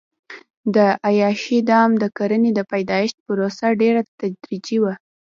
د 0.75 0.77
عیاشۍ 1.07 1.59
دام 1.69 1.89
د 2.01 2.03
کرنې 2.17 2.51
د 2.55 2.59
پیدایښت 2.71 3.17
پروسه 3.25 3.67
ډېره 3.81 4.01
تدریجي 4.19 4.77
وه. 4.83 4.93